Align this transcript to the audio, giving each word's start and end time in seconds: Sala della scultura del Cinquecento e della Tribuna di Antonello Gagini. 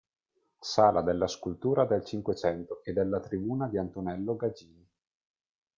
Sala 0.61 1.03
della 1.03 1.27
scultura 1.27 1.85
del 1.85 2.03
Cinquecento 2.03 2.81
e 2.83 2.91
della 2.91 3.19
Tribuna 3.19 3.67
di 3.67 3.77
Antonello 3.77 4.35
Gagini. 4.35 4.89